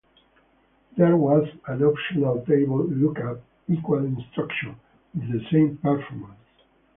[0.97, 4.79] There was an optional Table lookup Equal instruction,
[5.13, 6.39] with the same performance.